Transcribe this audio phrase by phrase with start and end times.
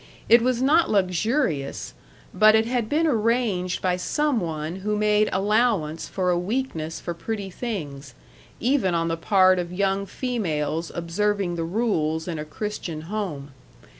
[0.27, 1.93] It was not luxurious,
[2.33, 7.13] but it had been arranged by some one who made allowance for a weakness for
[7.13, 8.15] pretty things,
[8.59, 13.51] even on the part of young females observing the rules in a Christian home.